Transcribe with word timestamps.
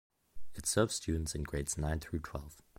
It 0.55 0.65
serves 0.65 0.95
students 0.95 1.35
in 1.35 1.43
grades 1.43 1.77
nine 1.77 1.99
through 1.99 2.21
twelve. 2.21 2.63